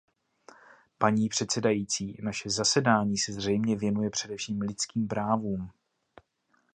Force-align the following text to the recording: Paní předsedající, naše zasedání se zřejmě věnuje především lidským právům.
Paní 0.97 1.29
předsedající, 1.29 2.17
naše 2.21 2.49
zasedání 2.49 3.17
se 3.17 3.33
zřejmě 3.33 3.75
věnuje 3.75 4.09
především 4.09 4.61
lidským 4.61 5.07
právům. 5.07 5.71